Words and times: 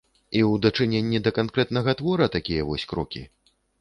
І 0.37 0.39
ў 0.49 0.61
дачыненні 0.65 1.21
да 1.27 1.33
канкрэтнага 1.39 1.95
твора 1.99 2.29
такія 2.37 2.67
вось 2.71 2.87
крокі? 2.95 3.23